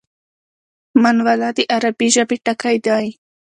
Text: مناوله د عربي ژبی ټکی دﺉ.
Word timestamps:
مناوله 1.01 1.49
د 1.57 1.59
عربي 1.73 2.07
ژبی 2.15 2.37
ټکی 2.45 2.75
دﺉ. 2.85 3.09